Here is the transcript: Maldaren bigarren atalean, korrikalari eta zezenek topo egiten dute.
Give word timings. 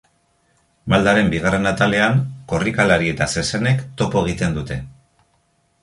Maldaren 0.93 1.29
bigarren 1.33 1.71
atalean, 1.73 2.17
korrikalari 2.55 3.13
eta 3.15 3.31
zezenek 3.37 3.87
topo 4.03 4.25
egiten 4.27 4.59
dute. 4.61 4.85